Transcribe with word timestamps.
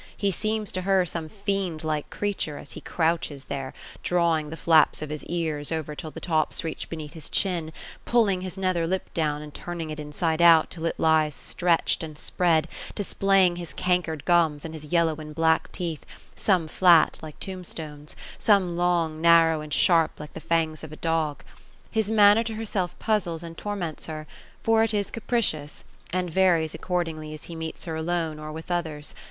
He 0.17 0.31
seems 0.31 0.71
to 0.71 0.81
her 0.81 1.05
some 1.05 1.29
fiend 1.29 1.83
like 1.83 2.09
creature 2.09 2.57
as 2.57 2.71
he 2.71 2.81
crouches 2.81 3.43
there, 3.43 3.71
drawing 4.01 4.49
the 4.49 4.57
flaps 4.57 5.03
of 5.03 5.11
his 5.11 5.23
ears 5.25 5.71
over 5.71 5.93
till 5.93 6.09
the 6.09 6.19
tops 6.19 6.63
reach 6.63 6.89
beneath 6.89 7.13
his 7.13 7.29
chin; 7.29 7.71
pulling 8.03 8.41
his 8.41 8.57
nether 8.57 8.87
lip 8.87 9.13
down, 9.13 9.43
and 9.43 9.53
turning 9.53 9.91
it 9.91 9.99
inside 9.99 10.41
out, 10.41 10.71
till 10.71 10.87
it 10.87 10.99
lies 10.99 11.35
stretched, 11.35 12.01
and 12.01 12.17
spread, 12.17 12.67
displaying 12.95 13.57
his 13.57 13.73
cankered 13.73 14.25
gums, 14.25 14.65
and 14.65 14.73
his 14.73 14.85
yellow 14.85 15.17
and 15.17 15.35
black 15.35 15.71
teeth,— 15.71 16.03
some 16.35 16.67
flat, 16.67 17.19
like 17.21 17.39
tomb 17.39 17.63
stones,— 17.63 18.15
some 18.39 18.75
long, 18.75 19.21
narrow, 19.21 19.61
and 19.61 19.71
sharp, 19.71 20.19
like 20.19 20.33
the 20.33 20.39
fangs 20.41 20.83
of 20.83 20.91
a 20.91 20.95
dog. 20.95 21.43
His 21.91 22.09
manner 22.09 22.43
to 22.45 22.55
herself 22.55 22.97
puzzles 22.97 23.43
and 23.43 23.55
torments 23.55 24.07
her; 24.07 24.25
for 24.63 24.81
it 24.83 24.95
is 24.95 25.11
capricious, 25.11 25.83
and 26.11 26.27
varies 26.31 26.73
accordingly 26.73 27.35
as 27.35 27.43
he 27.43 27.55
meets 27.55 27.85
her 27.85 27.95
alone, 27.95 28.39
or 28.39 28.51
with 28.51 28.71
others. 28.71 29.13